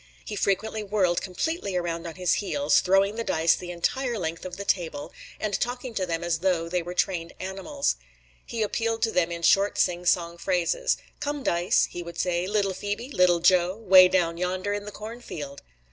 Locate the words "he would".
11.91-12.17